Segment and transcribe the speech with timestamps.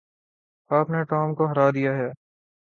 [0.71, 2.09] آپ نے ٹام کو ہرا دیا ہے۔